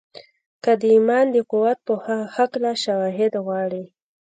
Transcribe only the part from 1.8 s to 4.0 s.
په هکله شواهد غواړئ.